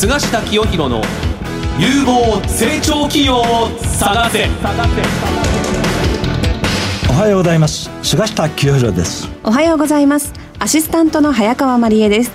[0.00, 1.02] 菅下清弘の
[1.78, 4.48] 有望成長企業を探せ。
[7.10, 7.90] おはようございます。
[8.02, 9.28] 菅下清弘です。
[9.44, 10.32] おはようございます。
[10.58, 12.32] アシスタントの早川真理恵です。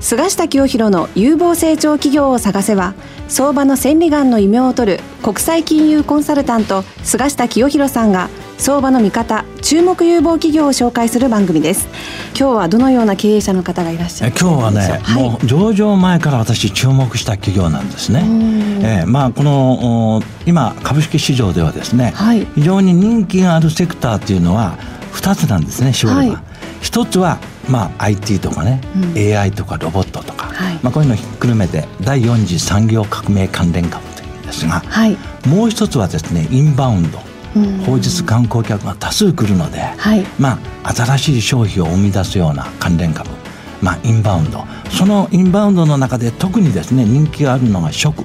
[0.00, 2.94] 菅下清弘の有望成長企業を探せは
[3.28, 8.30] 相場の千里眼の異名を取る国際金融コンサルタント菅下清弘さんが
[8.62, 11.88] 相場の見方注目有望企業を紹介する番組です。
[12.38, 24.78] 今日はどのような経営者の方がいらっしゃる今日はね、はい、もう上場前から私注目した企業なんですね、えー、まあこの今株式市場ではですね、はい、非常に人気があるセクターっていうのは
[25.12, 26.44] 2つなんですね絞れば、はい、
[26.80, 35.16] 一つはまあ、IT とかね、うん、AI とかロボットとか、はい、まあ、こういうのをひっくるめて第4次産業革命関連株というんですが、はい、
[35.48, 37.31] もう一つはですねインバウンド
[37.86, 43.30] 放日観光客が多数来るので、はい、まあ、新しい消費を生み出すような関連株、
[43.80, 44.64] まあ、インバウンド。
[44.90, 48.24] そのインバウンドの中で特にですね人気があるのが食。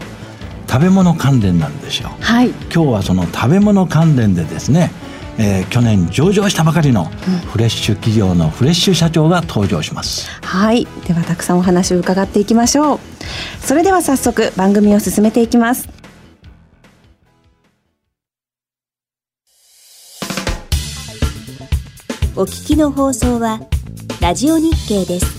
[0.70, 4.92] 食べ物関連なんですよ、はい、今日はその食べ物関連でですね
[5.40, 7.06] えー、去年上場したばかりの
[7.52, 10.88] フレッシュ企業のフレッシュ社長が登場します、うん、はい。
[11.08, 13.00] ではたくさんお話を伺っていきましょう。
[13.60, 15.97] それでは早速番組を進めていきます
[22.40, 23.60] お聞きの放送は
[24.22, 25.37] ラジオ日経です。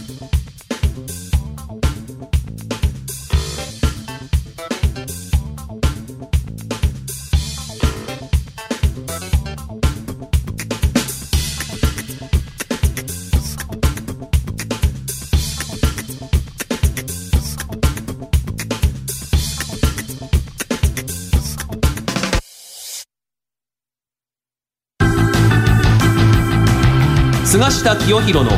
[27.88, 28.50] 下清弘の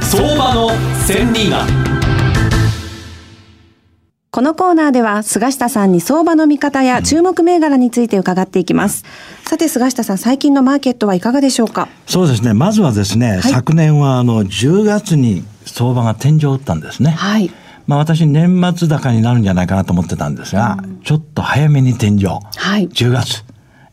[0.00, 0.70] 相場の
[1.06, 1.66] 千里眼
[4.30, 9.04] このコーナーでは菅下さんに相場の見方や注目銘柄について伺っていきます。
[9.44, 11.88] さて菅下さん、最近のマーケットはいかがでしょうか？
[12.06, 12.54] そうですね。
[12.54, 17.10] まずはですね、はい、昨年はあの10月に相場が天井を打ったんですね。
[17.10, 17.50] はい。
[17.86, 22.24] まあ私年末高になるんじゃないかなと思ってたんですが、うん、ちょっと早めに天井。
[22.24, 22.88] はい。
[22.88, 23.44] 10月。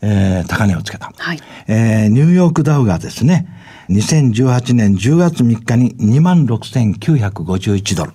[0.06, 1.12] えー、高値をつけた。
[1.16, 1.40] はい。
[1.66, 3.46] えー、ニューヨークダウがですね、
[3.88, 8.12] 2018年10月3日に26,951ドル。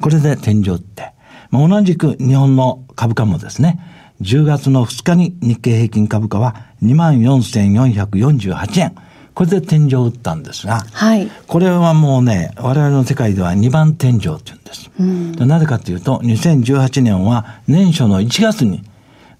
[0.00, 1.12] これで天井って、
[1.50, 3.78] まあ、同じく日本の株価もですね、
[4.20, 8.94] 10月の2日に日経平均株価は24,448円。
[9.34, 14.90] これで天井を打ったんですが、はい、これはもうね、我々の世界では2番天井って言うんです。
[14.98, 18.84] うん、なぜかというと、2018年は年初の1月に、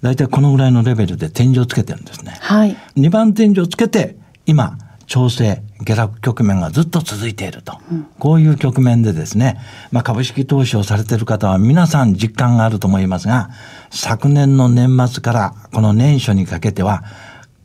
[0.02, 2.36] 大体このぐらいのレベルで天井をつけてるんですね。
[2.40, 4.76] はい、2番天井をつけて、今、
[5.06, 7.78] 調整、下落局面がずっと続いていると。
[7.90, 9.58] うん、こういう局面でですね、
[9.92, 13.50] まあ、株式投資をされている方は皆さん実感があると思いますが、
[13.90, 17.04] 昨年の年末からこの年初にかけては、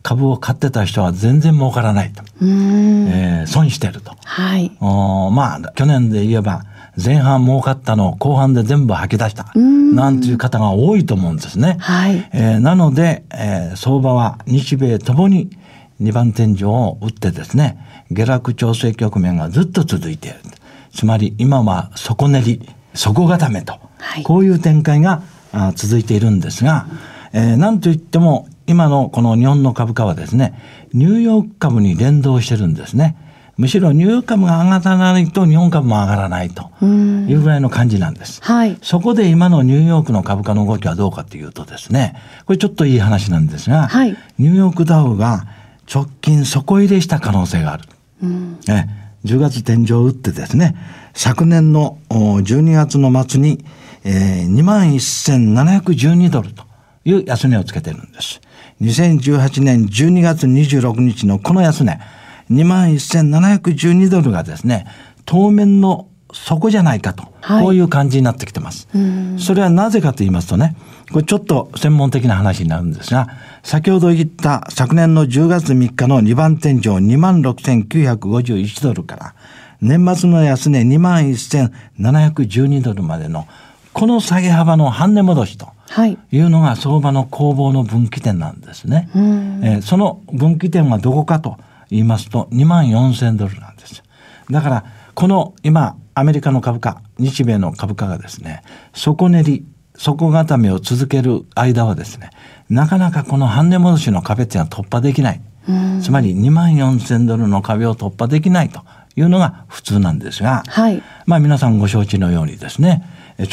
[0.02, 2.24] 株を買ってた人は全然儲からないと。
[2.42, 4.16] えー、損してると。
[4.24, 4.72] はい。
[4.80, 6.64] おまあ、去年で言えば、
[7.02, 9.52] 前半儲かったのを後半で全部吐き出した。
[9.56, 11.78] なんていう方が多いと思うんですね。
[11.80, 12.30] はい。
[12.34, 15.50] えー、なので、えー、相場は日米ともに
[16.02, 20.38] 2番天井を打ってですね、下落調整局面がずっと続いている。
[20.94, 25.22] つまり今は底練り、底固めと、はい、こういう展開が
[25.76, 26.88] 続いているんですが、
[27.34, 30.54] えー、なんといっても今のこの日本の株価はですね、
[30.94, 33.16] ニューヨーク株に連動してるんですね。
[33.58, 38.42] むしろニューヨーク株が上がらないと日本株も上がらないというぐらいの感じなんです。
[38.42, 45.46] はい、そこで今のニューヨークの株価の動きはどうかというとですね、これちょっといい話なんですが、はい、ニューヨークダウが
[45.92, 47.84] 直近底入れした可能性がある。
[48.24, 48.86] うん、え
[49.26, 50.76] 10月天井を打ってですね、
[51.14, 53.66] 昨年の12月の末に、
[54.04, 56.64] えー、21,712ドルと
[57.04, 58.40] いう安値をつけてるんです。
[58.82, 62.00] 2018年12月26日のこの安値、
[62.52, 64.88] 21,712ドルがですね、
[65.26, 68.88] 当面の底じゃないかと、はい、こういう感じになってきてます。
[69.38, 70.76] それはなぜかと言いますとね、
[71.12, 73.28] これちょっと専門的な話になるんですが、
[73.64, 79.36] 先ほど言った昨年の10月3日の2番天井26,951ドルから、
[79.82, 83.48] 年末の安値21,712ドルまでの、
[83.94, 85.70] この下げ幅の半値戻しと。
[86.32, 89.10] いうのが相場の攻防の分岐点なんですね。
[89.16, 91.58] えー、その分岐点はどこかと
[91.90, 94.04] 言いますと、2万4000ドルなんです。
[94.52, 94.86] だから、
[95.16, 98.62] この今、アメリカの株価、日米の株価がですね、
[98.94, 99.66] 底練り、
[100.00, 102.30] 底固めを続ける間はですね、
[102.70, 105.42] なかなかこの半値戻しの壁っていうのは突破できない。
[106.02, 108.82] つまり2万4千ドルの壁を突破できないと
[109.16, 113.04] いうのが普通なんですが、はい、まあ皆さんご承知のようにですね、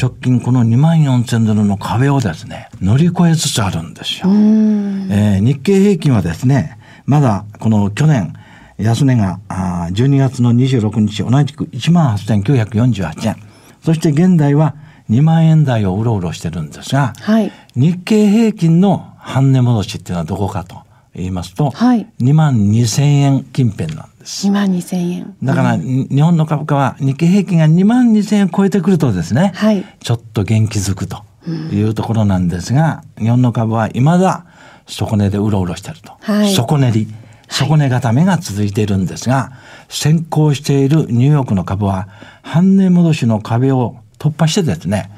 [0.01, 4.29] 直近この2万4000ドルの壁をですね、乗り越えつつあるんですよ。
[4.29, 8.33] えー、日経平均はですね、まだこの去年、
[8.77, 13.35] 安値があ12月の26日、同じく18,948円。
[13.83, 14.75] そして現在は
[15.09, 20.77] 2万円台をうろうろしてるんですが、はい、日経平均の半値戻しっていうのはどこかと
[21.15, 24.47] 言いますと、はい、2万2000円近辺なんです。
[24.47, 25.35] 2万2000円。
[25.41, 31.23] だから、うん、日本の株価は日経平均が2万2000円超えてくるとですね、はい、ちょっと元気づくと
[31.71, 34.45] いうところなんですが、うん、日本の株は未だ
[34.85, 36.13] 底値でうろうろしてると。
[36.21, 37.07] はい、底値り。
[37.49, 39.53] 底値固めが続いているんですが、
[39.87, 42.09] 先行しているニューヨークの株は
[42.41, 45.11] 半値戻しの壁を突破してですね、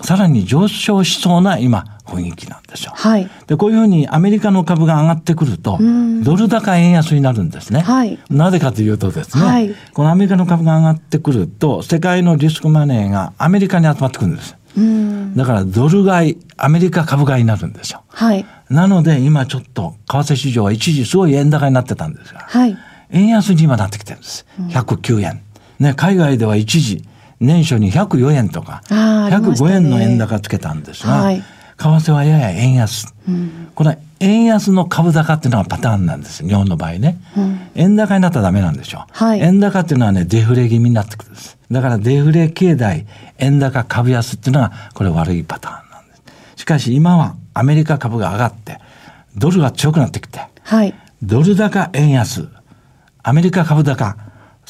[0.00, 2.92] うん、さらに上昇しそうな今雰囲気なんですよ。
[2.94, 5.78] はい、でこういうふうにアメリカの株が上がってくると、
[6.22, 7.80] ドル高円安になるんですね。
[7.80, 14.56] はい、なぜかというとですね、はい、このアメリカの株が上がってくると、世界のリスクマネーがアメリカに集まってくるんです。
[15.36, 18.02] だからドル買い、アメリカ株買いになるんですよ。
[18.08, 22.76] はい、なので今ちょっと為替市場は一時すごい円高になってたんですが、はい、
[23.10, 24.46] 円安に今なってきてるんです。
[24.70, 25.42] 109円。
[25.78, 27.02] ね、海外では一時
[27.40, 31.44] 年初に104円とか、105円の円高つけたんですが、はい、為
[31.76, 33.14] 替はやや円安。
[33.26, 36.46] うん、これ円安の株高っていうのがパターンなんです。
[36.46, 41.56] 日本の場合ね、うん、円高になったらダメなんでしょ、はい、円高っていうのはねデフレ気味になってくるんです。
[41.70, 43.06] だからデフレ経済
[43.38, 46.22] 円高株安っていうのがこれ悪いパターンなんです。
[46.56, 48.78] しかし今はアメリカ株が上がって
[49.36, 52.48] ドルが強くなってきて、はい、ドル高円安。
[53.22, 54.16] アメリカ株高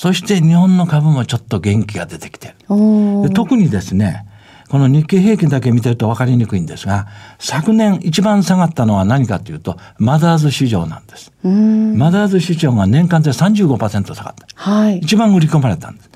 [0.01, 4.25] そして日本の株もちょっと元気が出てきてる特にですね
[4.71, 7.09] この日経平均だけ見てると分かりにくいんですが、
[7.41, 11.33] 昨年一番下がったのは何かというと、マザーズ市場なんです。
[11.43, 14.47] マザーズ市場が年間で35%下がった。
[14.55, 16.11] はい、一番売り込まれたんです。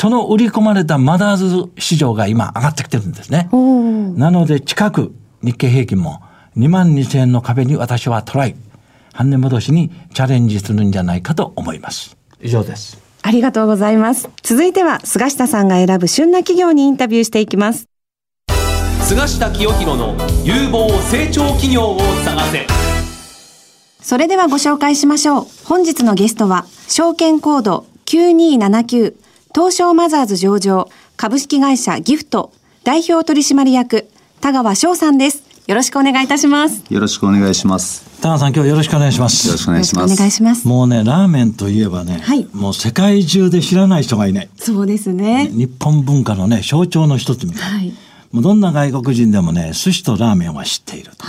[0.00, 3.48] その売り込まれたマザーズ市場が今上がってきてるんですね。
[3.52, 5.14] なので近く
[5.44, 6.22] 日経平均も
[6.56, 8.56] 2万2000円の壁に私はトライ、
[9.12, 12.16] 半値戻しにチャレンジするんじゃないかと思います。
[12.42, 13.01] 以上です。
[13.22, 14.28] ありがとうございます。
[14.42, 17.86] 続いては菅下さんが選ぶ旬な企業にインタビューしていきます。
[19.12, 22.66] 菅下清弘の有望成長企業を探せ
[24.00, 29.14] それではご紹介しましょう本日のゲストは証券コード9279
[29.54, 32.52] 東証マザーズ上場株式会社ギフト
[32.84, 34.08] 代表取締役
[34.40, 36.82] 田川翔さんですよろしくお願いいたします。
[36.92, 38.04] よろしくお願いします。
[38.20, 39.46] 田川さん今日よろしくお願いします。
[39.46, 40.12] よろしくお願いします。
[40.12, 40.66] お願いします。
[40.66, 44.48] もうねラーメンといえばね、はい、もう世界中で知らない人がいない。
[44.56, 45.48] そうですね。
[45.52, 47.92] 日本文化のね象徴の一つみたいな、はい。
[48.32, 51.26] もうどんな外国人でもね、寿司とラーメンは知っていると。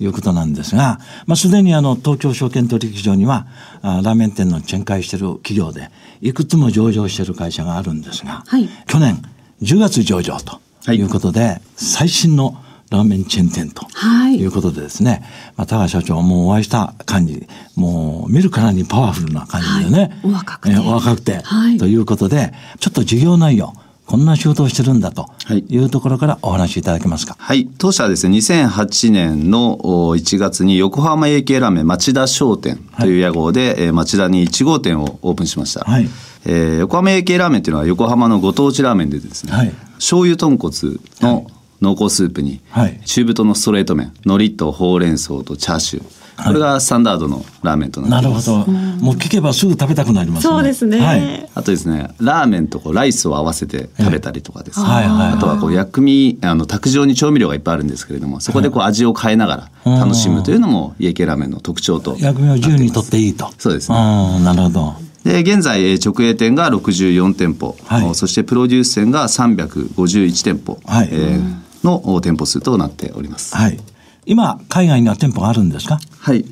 [0.00, 0.06] い。
[0.06, 3.46] うことなんですが、まあ、すでにあの、東京証券取引所には、
[3.82, 5.90] あラーメン店の展開している企業で、
[6.20, 9.22] いくつも上場している会社があるんですが、はい、去年
[9.62, 10.60] 10月上場と
[10.92, 11.00] い。
[11.00, 12.60] うことで、はい、最新の
[12.90, 13.86] ラーメンチェーン店と
[14.30, 14.44] い。
[14.44, 17.46] うことでですね、はい、まあ、田川社長もお会いした感じ、
[17.76, 20.74] もう見るからにパワフルな感じでね、はい、お若くて。
[20.74, 23.72] えお若くて、はい、ということで、ちょっと事業内容、
[24.06, 25.28] こんな仕事をしてるんだと
[25.68, 25.78] い。
[25.78, 27.36] うところからお話しいただけますか？
[27.38, 27.68] はい。
[27.78, 35.84] 当社はですね、2008年の1月に横浜家系ラーメン町田商店という屋号で、はい、町田に1号店をオープンしました。
[35.84, 36.08] はい。
[36.44, 40.74] えー、横浜家系ラーメンというのは横浜のご当地ラーメンでですね、はい、醤油豚骨
[41.20, 41.46] の
[41.80, 48.50] 濃厚スープに、はい、中太のストレート麺、海苔とほうれん草とチャーシュー、これがスタンダードのラーメンとなってます。
[48.50, 48.72] なるほど。
[48.72, 50.52] もう聞けばすぐ食べたくなりますね。
[50.52, 51.00] そうですね。
[51.00, 51.48] はい。
[51.54, 54.86] あとですね、ラーメンとこうライスを合わせて食べたりとかですね。
[54.86, 55.32] はいはい。
[55.32, 63.50] あとはこう薬味あの卓上に調味料がいっぱいあるんですけれども、そこでこう味を変えながら楽しむというのも家系ラーメンの特徴と薬味を自由にとっていいと。
[63.58, 63.96] そうですね。
[64.44, 65.10] なるほど。
[65.24, 73.56] で現在直営店が64店舗、はい、そしてプロデュース店が351店舗、はいえー、の店舗数となっております。
[73.56, 73.78] はい
[74.26, 75.98] 今、海外には店舗があるんですか？
[76.18, 76.44] はい。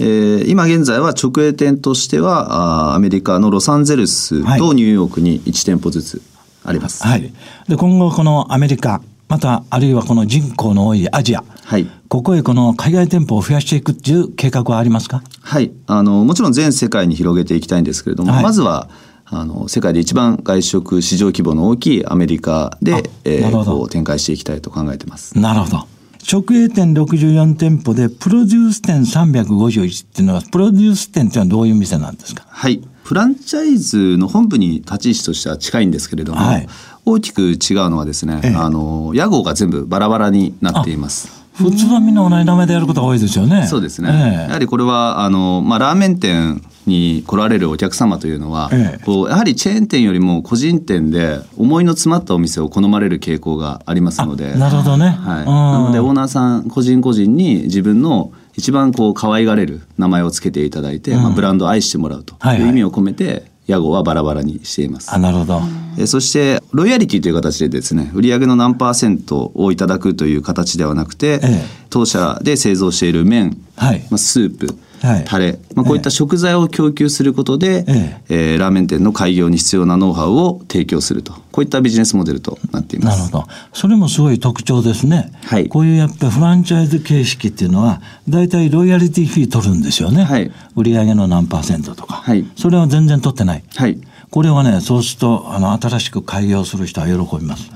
[0.00, 6.22] えー、今現在は直営店としてはあアメリカのロサンゼルスとニューヨークに1店舗ずつ
[6.64, 7.06] あります。
[7.06, 7.32] はい。
[7.68, 15.22] で今後このアメリカまたあるいはこの人口の多いアジア、はい、ここへこの海外店舗を増やしていくっていう計画はありますか？
[15.42, 18.88] はいあのもちろん全世界に広げていきたいんですけれども、はい、まずは
[19.32, 25.38] あの世界で一番外食市場規模の大きいアメリカで、えー、展開していきたいと考えてます。
[25.38, 25.86] なるほど
[26.30, 32.44] 直営店64店舗で、プロデュース店351っていうのは、プロデュース店っていうのはどういう店なんですか？
[32.48, 32.80] はい。
[33.02, 36.68] フランチャイズの本部に立ち位置としては近いんですけれども、はい、
[37.04, 37.56] 大きく違う
[37.90, 41.42] のはですね、ええ、あの、屋号が全部バラバラになっています。
[41.54, 43.66] 普通はみんな同じ名前でやることが多いですよね。
[43.66, 44.08] そうですね。
[44.08, 54.54] え、やはりこれは、あの、まあ、ラーメン店に来られるお客様というのは、ええ、こうやはりチェーン店よりも個人店で思いの詰まったお店を好まれる傾向がありますので。
[54.54, 65.14] なるほどね、はい、なのでオーナーさん個人個人に自分の一番こう可愛がれる名前を付けていただいて、うん、まあ、ブランドを愛してもらうという意味を込めて、はいはい屋号はバラバラにしています。
[65.14, 65.60] あなるほど。
[65.98, 74.76] えそしてロイヤリティという形でですね売上の何パーセントをいただくという形ではなくて、ええ、当社で製造している麺、はい、まあ、スープはい、
[75.26, 78.52] タレ、まあ、こういった食材を供給することで、ええ。
[78.52, 81.34] えー、ラーメン店の開業に必要なノウハウを提供すると。
[81.52, 83.18] こういったビジネスモデルとなっています。
[83.18, 83.48] なるほど。
[83.74, 97.70] それもすごい特徴ですね、はい、こういうやっぱりフランチャイズ形式っていうのは大体ロイヤリティフィー取るんですよね、はい、売上の何パーセントとか、はい、それは全然取ってない、はい、これはねそうするとあの新しく開業する人は喜びます。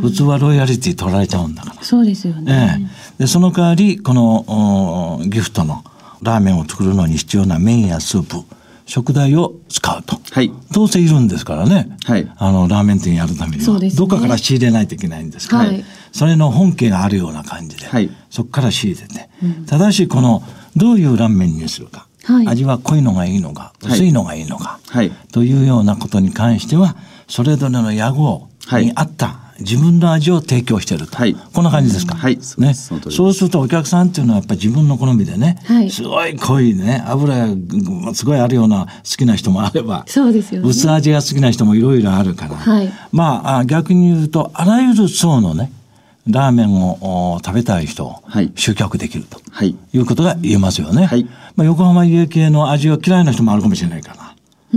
[0.00, 1.82] 普通はロイヤリティ取られちゃうんだから。
[1.82, 2.84] そうですよね、え
[3.18, 5.84] え、でその代わりこのギフトの
[6.24, 8.44] ラーメンを作るのに必要な麺やスープ
[8.86, 20.42] 食材を使うと、はい、どうせいるんですからね、はい、あのラーメン店やるためには、ね、どっかから仕入れないといけないんですから、はい、それの本家があるような感じで、はい、そこから仕入れて、うん、ただしこの
[20.76, 32.36] どういうラーメンにするか、はい、味は濃いのがいいのか薄いのがいいのか、はい、というようなことに関してはそれぞれの屋号に合った、自分の味を提供してると、はい、こんな感じですか、はい。
[32.58, 32.96] ね、そ
[33.28, 33.44] うす。
[33.44, 45.72] るとお客さんっていうのはやっぱり自分の好みでね、はい、すごい濃いね油がすごいあるような好きな人もあればそうですよ、ね、薄味が好きな人もいろいろあるから、はい、まあ逆に言うとあらゆる層のね
[46.28, 48.22] ラーメンを食べたい人を
[48.54, 51.04] 集客できると、はい、いうことが言えますよね。
[51.04, 54.23] はい、まあ、横浜家系の味が嫌いな人もあるかもしれないから。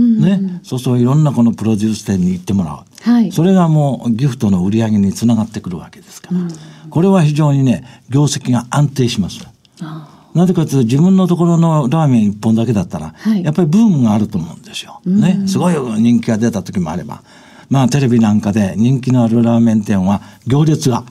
[0.00, 6.48] ね、そうそういろんなこのプロデュース店に行ってもらう、はい、それがもうギフトの売り上げにつながってくるわけですから、うん、
[6.90, 9.46] これは非常にね業績が安定します。
[10.34, 15.00] なぜかというと自分のところのラーメン一本だけだったら、はい、やっぱりブームがあると思うんですよ。
[15.04, 17.22] ね、すごい人気が出た時もあれば。
[17.70, 21.04] まあテレビなんかで人気のあるラーメン店は行列が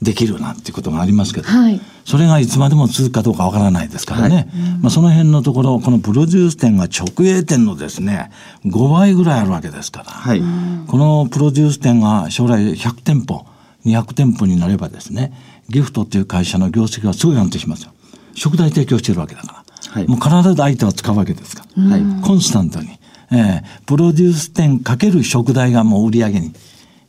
[0.00, 4.46] できるなんていうことがありますけど、はい、それがいつまでも続くかどうかわからないですからね、はい、
[4.80, 8.32] まあ、その辺のところこのプロデュース店が直営店のですね
[8.64, 10.40] 5倍ぐらいあるわけですから、はい、
[10.88, 13.44] このプロデュース店が将来100店舗
[13.84, 15.34] 200店舗になればですね
[15.68, 17.92] ギフトっていう会社の業績がすごい安定しますよ。
[18.34, 22.88] 食材提供してるわけだから、もう必ず相手は使うわけですから、はい、コンスタントに、
[23.32, 26.54] えー、プロデュース店かける食材がもう売り上げに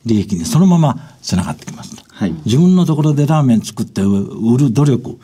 [0.06, 5.20] 利益にそのままつながってきます、はい、自分のところでラーメン作って売る努力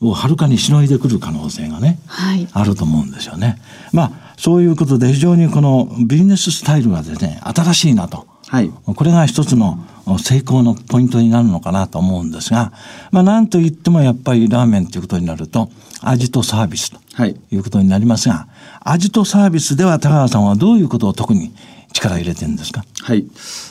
[0.00, 3.60] をはるかにしのいでくる可能性がね、はい、あると思うんですよね。
[3.92, 9.84] まあそういうことで非常にこのビジネススタイルがですね新しいなと、はい、これが一つの
[10.18, 12.72] 成功のポイントになるのかなと思うんですが、
[13.10, 15.70] まあ、なんといってもやっぱりラーメンということになると
[16.00, 17.56] 味とサービスとい。
[17.56, 18.46] うことになりますが、はい、
[18.94, 21.52] 味とサービスでは高川さんはどういうことを特に
[21.98, 22.84] 力入れてるんですか？
[23.02, 23.26] はい。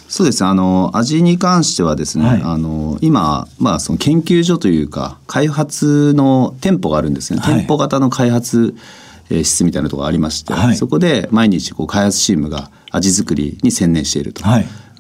[0.08, 0.50] そうですね。
[0.50, 8.76] あの味に関してはですね、はい、あの今、まあ、その研究所というか開発の店舗があるんですね、はい、店舗型の開発
[9.30, 14.44] 室みたいなところがありまして、はい、そこで毎日こう開発チームが味作りに専念していると。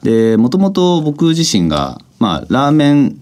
[0.03, 3.15] でもともと僕自身が、まあ、ラーメン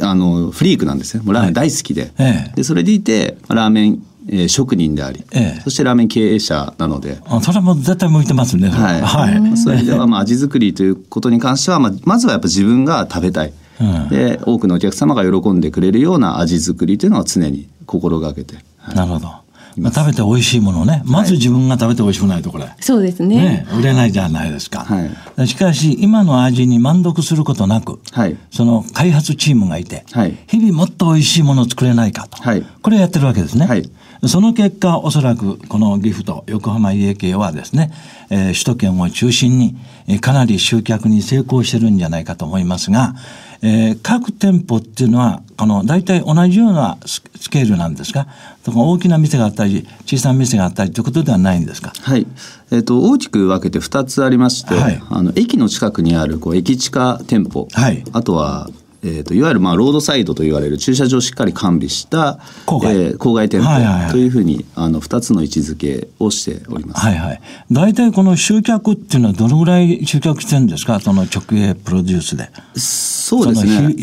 [0.00, 2.12] あのフリークなんですよもうラーメン大好きで,、
[2.54, 7.18] でそれでいてラーメンえー、職人であり、ええ、そしてラーメン経営者なので。
[7.26, 19.44] あそれも絶対向いてますねはい、はい、それではまあ味作りということに関しては、まあ、まずはやっぱ自分が食べたい、うん、で多くのお客様が喜んでくれるような味作りというのは常に心がけて、はい、なるほど。
[19.76, 21.02] まあ、食べて美味しいものね。
[21.04, 33.90] まず自分が食べて美味しくないとこれ、はい、そうですね、ね、売れないじゃないですか、はい、しかし今の味に満足することなく、はい、その開発チームがいて、はい、日々もっと美味しいものを作れないかと、はい、これやってるわけですね、はい
[34.28, 37.92] その結果、おそらくこのギフト、横浜家系はですね、
[38.30, 39.76] えー、首都圏を中心に、
[40.06, 43.14] えー、かなり集客に成功してるんじゃないかと思いますが、
[43.62, 48.26] えー、各店舗っていうのは、この大体同じようなスケールなんですか？
[48.66, 51.92] 大きな店があったり、小さな店があったりということではないんですか？
[52.02, 52.26] はい。
[52.70, 57.68] えっ、ー、と、大きく分けて2つありまして、はい、あの、駅の近くにある、こう、駅地下店舗。
[57.72, 58.04] はい。
[58.12, 58.68] あとは、
[59.04, 67.00] えーと、いわゆるまあロードサイドと言われる駐車場をしっかり完備した郊外,、えー、郊外店舗というふうに、あの2つの位置づけをしております。
[67.00, 67.40] はいはい。
[67.70, 71.00] 大体この集客っていうのはどのぐらい集客してるんですか？
[71.00, 72.50] その直営プロデュースで。
[72.76, 73.94] そうですね。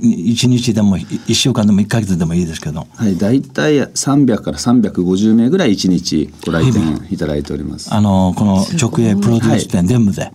[0.00, 2.86] 1日でも1週間でも1か月でもいいですけど。
[2.94, 7.92] はい、大体300から350名ぐらい1日ご来店いただいております。
[7.92, 10.22] あの、この直営プロデュース店全部で。
[10.22, 10.32] はい、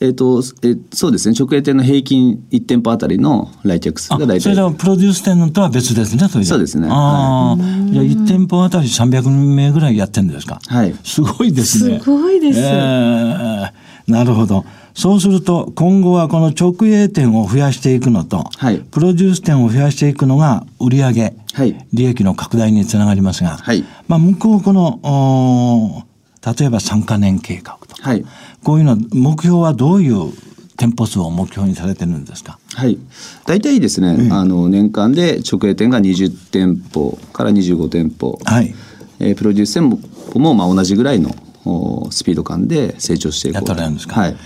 [0.00, 1.34] えっ、ー、と、えー、そうですね。
[1.38, 4.40] 直営店の平均1店舗あたりの来客数が大体。
[4.40, 6.88] それはプロデュース店とは別ですねそうですね。
[6.90, 10.60] ああ、はい、じゃあ1店舗あたり300名ぐらいやってるんですか？
[10.68, 10.94] はい。
[11.02, 12.00] すごいですね。
[12.00, 13.72] すごいです、えー、
[14.06, 14.64] なるほど。
[14.94, 26.06] そうすると今後はこの直営店を増やしていくのと、はい、プロデュース店を増やしていくのが売上、はい、利益の拡大につながりますが、はい、まあ向こうこの
[26.46, 28.24] 例えば3か年計画とか、はい、
[28.62, 30.32] こういうの目標はどういう
[30.76, 32.58] 店舗数を目標にされてるんですか？
[32.74, 32.98] はい。
[33.46, 38.74] 大体ですね、うん、あの年間で直営店が20店舗から25店舗、はい。
[39.20, 39.88] えー、プロデュース店
[40.38, 41.30] もまあ同じぐらいの
[42.10, 43.68] スピード感で成長していこうと。
[43.68, 44.36] やったらいいんですか、はい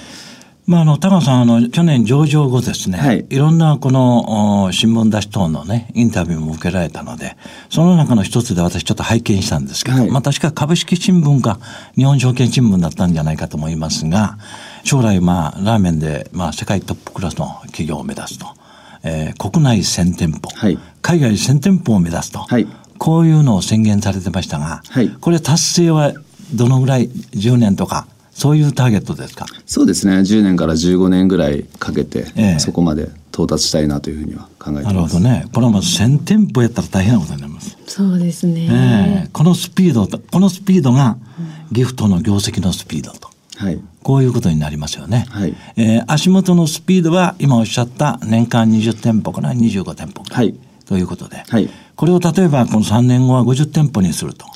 [0.68, 7.38] まあ、あの、高さん、あの、去年上場後ですね、はい、いろんなこの、新聞出し等のね、インタビューも受けられたので、
[7.70, 11.58] その中の一つで私ちょっと拝見したんですけど、はい、まあ確か株式新聞か、
[11.96, 14.37] 日本証券新聞だったんじゃないかと思いますが、
[14.84, 18.46] 将来、まあ、ラーメンで、まあ、世界トップクラスの企業を目指すと。
[19.04, 22.66] えー、国内1000店舗、はい、海外1000店舗を目指すと、はい、
[22.98, 26.12] こういうのを宣言されてましたが、はい、これ達成は
[26.52, 28.06] どのぐらい10年とか
[28.38, 29.47] そういうターゲットですか？
[29.66, 30.18] そうですね。
[30.18, 34.85] 10年から15年ぐらいかけて、ええ、そこまで到達したいなというふうには考えてます。
[34.85, 35.45] なるほどね。
[35.52, 37.76] これはまず1000店舗やったら大変なことになります。
[37.88, 41.16] そうですね、ええ、このスピードこのスピードが
[41.73, 45.54] ギフトの業績のスピードと、はい、こういうことになりますよね、はい。
[45.76, 50.23] えー、足元のスピードは今おっしゃった年間20店舗から25店舗。
[50.30, 50.54] はい、
[50.87, 54.47] ということで、はい、これを例えばこの3年後は50店舗にすると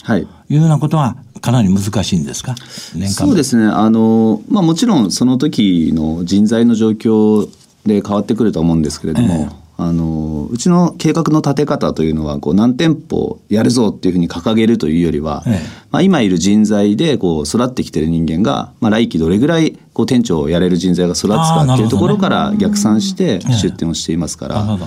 [0.48, 2.54] いうようなことはかなり難しいんですか？
[2.94, 3.66] 年間そうですね。
[3.66, 7.46] あの、まあ、もちろんその時の人材の状況
[7.84, 9.62] で変わってくると思うんですけれども、ええ。
[9.78, 24.78] あのうちの計画の立て方というのはこう何店舗やるぞっていうふうに掲げるというよりは、ええ、まあ、今いる人材でこう育ってきてる人間が、まあ、来期どれぐらいこう店長をやれる人材が育つかっていうところから逆算して出店をしていますから。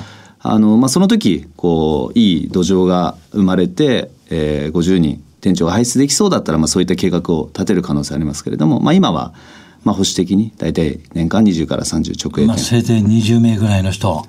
[0.47, 9.35] あのまあ、その時こういい土壌が生まれて、えー、50人店長が輩出できそうだったら、まあ、そういった計画を立てる可能性ありますけれども、まあ、今は、
[9.83, 12.47] まあ、保守的に大体年間20から30直営店。
[12.47, 14.25] まあ、せいぜい20名ぐらいの人を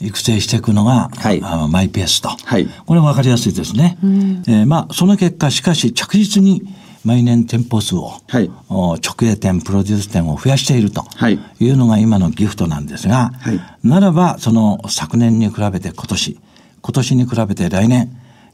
[0.00, 2.30] 育成していくのが、はい、あマイペースと。
[2.30, 3.96] はい、これは分かりやすいですね。
[4.02, 6.62] うん、えー、まあ、その結果、しかし着実に
[7.04, 11.04] 毎年店舗数を、はい、直営店、プロデュース店を増やしていると
[11.60, 16.40] いうのが今のギフトなんですが、はい、ならば、その昨年に比べて今年、
[16.82, 18.10] 今年に比べて来年、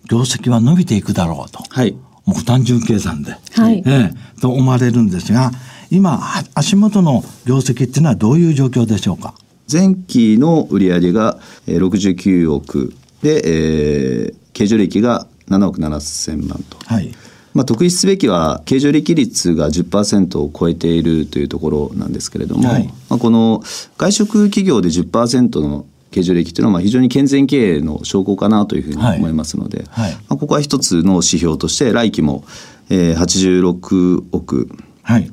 [0.09, 1.63] 業績は伸びていくだろうと。
[1.71, 1.97] はい。
[2.25, 3.37] もう単純計算で。
[3.55, 3.83] はい。
[3.87, 5.53] ええと思われるんですが、
[5.91, 6.21] 今、
[6.55, 9.35] 足元の業績っていうのはどういう状況でしょうか？
[9.71, 16.79] 前期の売上が69億で、えー、経常利益が7億7千万と。
[16.85, 17.15] はい。
[17.55, 23.63] まあ、特筆すべきは経常利益率が10%を超えているというところなんですけれども、はい、まあ、この
[23.99, 30.11] 外食企業で10%の経常利益というのはまあ非常に健全経営の証拠かなというふうに思いますので、はい。
[30.11, 32.45] はい、まあ、ここは一つの指標として来期も、
[32.91, 34.69] えー、86億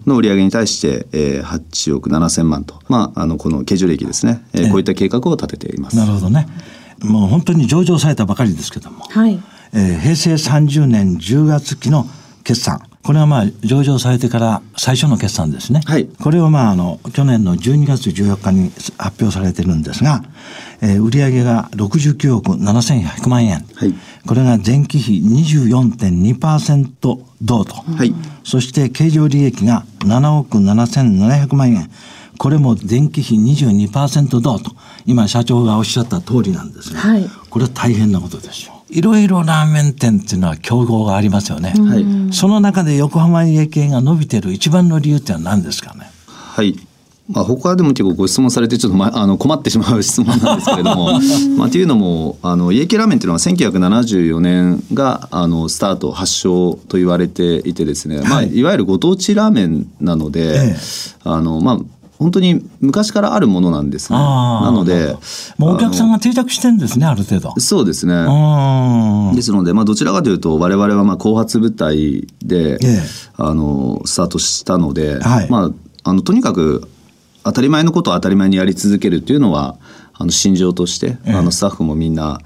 [0.08, 5.98] の売上に対して、えー、8億7千万と、まあ、あのこの経常利益ですね、えー、こういった計画を立てています。
[5.98, 6.48] なるほどね。
[7.02, 9.40] もう本当に上場されたばかりですけども、はい。
[9.74, 12.08] えー、平成30年10月期の
[12.44, 15.82] 決算これはまあ上場されてから最初の決算ですね。
[15.86, 16.06] はい。
[16.06, 20.22] これをまああの去年の12月14日に発表されてるんですが、
[20.82, 23.66] えー、売上が69億7100万円。
[23.76, 23.94] はい。
[24.28, 27.74] これが前期比24.2%同と。
[27.76, 28.14] はい。
[28.44, 31.90] そして経常利益が7億7700万円。
[32.38, 34.72] これも前期比22%同と。
[35.06, 37.26] 今社長がおっしゃった通りなんですが、はい。
[37.50, 38.79] これは大変なことですよ。
[38.90, 41.74] いろいろラーメン店っていうのは競合がありますよね。
[41.78, 46.10] はい、その中で横浜家系が伸びてる一番の理由ってのは何ですかね？
[46.28, 46.76] はい。
[47.32, 51.20] まあ、他でも結構ご質問されてちょっと、ま、 あの困ってしまう質問なんですけれども
[51.58, 60.78] まあ、というのもあの家系ラーメンっていうのは1974年があのスタート発祥と言われていてですね、はいまあ、いわゆるご当地ラーメンなので、ええ、
[61.24, 61.80] あのまあ
[62.20, 64.20] 本当に昔からあるものなんですね。
[64.20, 65.16] なので。
[65.58, 67.58] もうお客さんが定着してるんですね、ある程度。
[67.60, 68.14] そうですね。
[69.34, 73.02] ですので、まあ、どちらかというと、我々はまあ後発部隊で、ええ、
[73.38, 75.72] あの、スタートしたので、はい、まあ、
[76.04, 76.90] あの、とにかく、
[77.46, 79.78] 当たり前のことを当たり前にやり続けるっていうのは、
[80.14, 82.42] あの、心情として、え、あの、スタッフもみんな、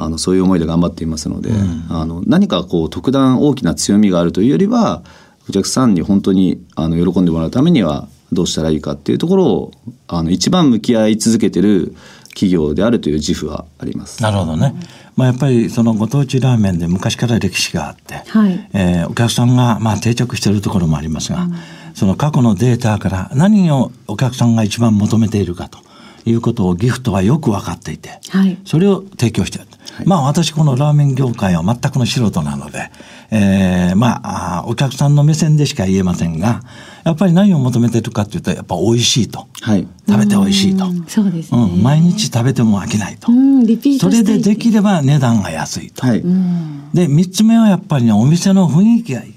[0.00, 5.02] あのそういう思いで頑張っていますので、うん、あの何かこう特段大きな強みがあるというよりは
[5.48, 9.72] お客さんに本当にあの喜んでもらうためにはどうしたらいいかっていうところを
[10.06, 11.94] あの一番向き合い続けてる
[12.30, 14.22] 企業であるという自負はあります。
[14.22, 14.74] なるほどね。
[15.16, 21.54] まあ、やっぱりそのご当地ラーメンで昔から歴史があって、はい、えー、お客さんがまあ定着しているところもありますが、うん、
[21.94, 25.80] その過去のデータから何をお客さんが一番求めているかと
[26.24, 29.66] いうことをギフトはよく分かっていて、はい、それを提供している。
[29.94, 32.92] はい、まあ私このラーメン業界は全くの素人なので、
[33.32, 34.20] えー、ま
[34.60, 36.62] あお客さんの目線でしか言えませんが、
[37.08, 39.46] やっぱり何を求めてるかっていうと、やっぱ美味しいと。
[39.62, 40.84] はい、食べて美味しいと。
[41.08, 41.82] そうですね、うん。
[41.82, 43.28] 毎日食べても飽きないと。
[43.98, 46.06] それでできれば値段が安いと。
[46.06, 46.22] はい、
[46.92, 49.34] で、三つ目はやっぱりね、お店の雰囲気がいい。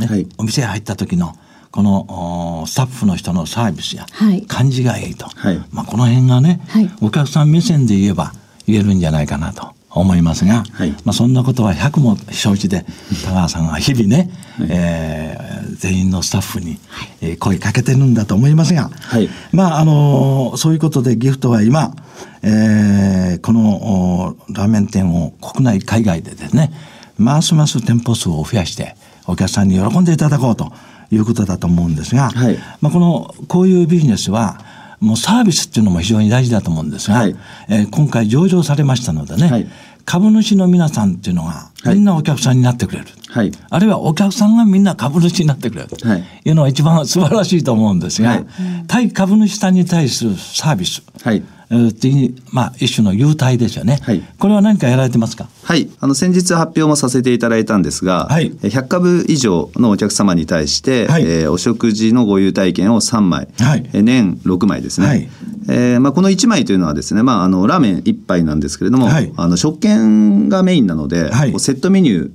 [0.00, 1.34] ね、はい、お店に入った時の
[1.70, 4.06] このスタッフの人のサービスや
[4.46, 8.32] 感じがいいと、はい、まあ、この辺がね、はい、お客さん目線で言えば
[8.66, 12.84] 言えるんじゃないかなと思いますが、はい、まあ、そんなことは100も承知で
[13.24, 16.78] 田川さんは日々ね、はい、えー、全員のスタッフに、
[17.20, 21.94] えー、声かけてるんだと思いますが、はい、まああのー、そういうことでギフトは今、
[22.42, 26.72] えー、このラーメン店を国内海外でですね
[27.18, 28.94] ますます店舗数を増やして
[29.26, 30.72] お客さんに喜んでいただこうと
[31.10, 34.60] いうことだと思うんですが、はい、まあ、このこういうビジネスは
[35.00, 37.36] もうサービスっていうのも非常に大事だと思うんですが、はい、
[37.68, 39.68] えー、今回上場されましたのでね、はい、
[40.08, 48.42] 株主の皆さんっていうのがみんなお客さんになってくれる、はい、あるいはお客さんがみんな株主になってくれるというのが一番素晴らしいと思うんですが、
[48.86, 53.98] 対株主さんに対するサービス、はいっていう、まあ、一種の優待ですよね。
[54.02, 54.22] はい。
[54.38, 55.48] これは何かやられてますか？
[55.64, 55.90] はい。
[56.00, 58.52] あの、先日発表もさせていただいたんですが、はい。
[58.52, 63.90] 100株以上のお客様に対して、はい、えー、お食事のご優待券を3枚、はい。
[63.92, 65.06] 年6枚ですね。
[65.06, 65.28] はい。
[65.68, 69.30] えー、まあ、この1枚というのはですね、まあ、あの、ラーメン1杯なんですけれども、はい。
[69.36, 71.60] あの、食券がメインなので、はい。
[71.60, 72.30] セットメニュー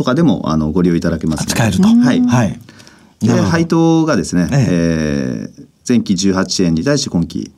[0.00, 1.82] とかでも、あの、ご利用いただけます、使えると。
[1.86, 2.22] はい。
[2.22, 2.58] はい。
[3.20, 7.52] で、配当がですね、ええー、前期18円に対して今期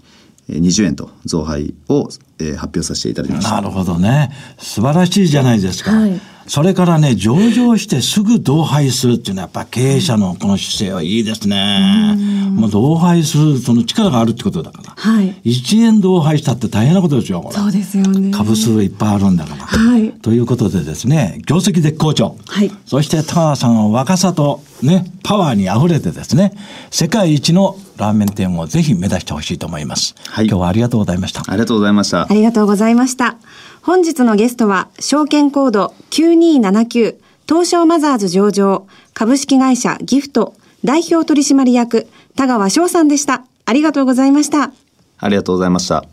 [0.49, 2.09] 20円と増配を、
[2.41, 3.53] えー、発表させていただきました。
[3.53, 4.33] なるほどね。
[4.59, 5.93] 素晴らしいじゃないですか。
[5.93, 6.21] はい、
[6.53, 12.15] それからね、上場してすぐ同配するっていうのはやっぱ経営者のこの姿勢はいいですね。
[12.51, 14.93] もう同配するその力があるってことだから。
[14.95, 15.35] はい。
[15.47, 18.33] 1円同配したって大変なことですよ、そうですよね。
[18.33, 19.65] 株数いっぱいあるんだから。
[19.65, 20.11] はい。
[20.21, 22.37] ということでですね、業績絶好調。
[22.47, 22.71] はい。
[22.85, 26.53] そして田川さんは若さとね、パワーに溢れてですね、
[26.91, 30.15] 世界一のラーメン店をぜひ目指してほしいと思います。
[30.27, 30.49] はい。
[30.49, 31.45] 今日はありがとうございました。
[31.47, 32.27] ありがとうございました。
[32.31, 33.37] ありがとうございました。
[33.83, 37.17] 本日のゲストは、証券コード9279
[37.49, 43.45] 東証マザーズ上場株式会社ギフト代表取締役田川翔さんでした。
[43.65, 44.73] ありがとうございました。
[45.19, 46.05] ありがとうございました。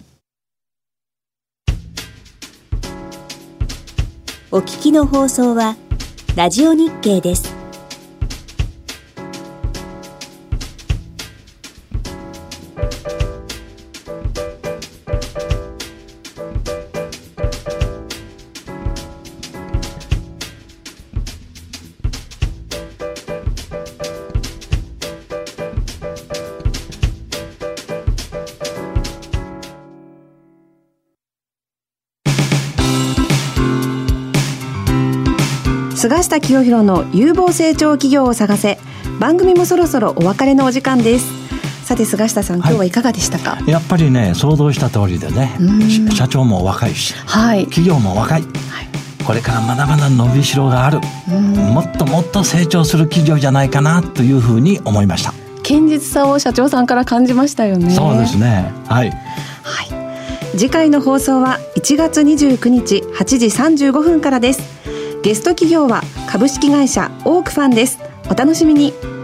[4.52, 5.78] お聞きの放送は
[6.36, 7.59] ラジオ日経です。
[36.00, 38.80] 菅下清弘の有望成長企業を探せ。
[39.20, 41.26] 番組もそろそろお別れのお時間です。
[41.84, 43.60] さて菅下さん、今日はいかがでしたか？
[43.68, 45.58] やっぱりね想像した通りでね
[46.16, 48.52] 社長も若いし、はい、企業も若い、はい、
[49.26, 51.02] これからまだまだ伸びしろがある。
[51.28, 55.34] もっともっと成長する企業じゃないかなというふうに思いました。
[55.64, 57.90] 堅実さを社長さんから感じましたよね。
[57.90, 58.72] そうですね。
[58.88, 59.12] はい、
[59.64, 64.79] はい、次回の放送は1月29日8時35分からです
[65.22, 68.00] ゲスト企業は株式会社オークファンです。
[68.32, 69.19] お楽しみに。